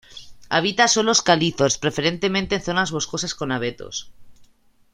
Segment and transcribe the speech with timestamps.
[0.49, 4.09] Habita suelos calizos, preferentemente en zonas boscosas con abetos.